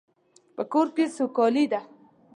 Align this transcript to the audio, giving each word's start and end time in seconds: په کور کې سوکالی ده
په 0.55 0.63
کور 0.71 0.87
کې 0.95 1.05
سوکالی 1.17 1.65
ده 1.71 1.81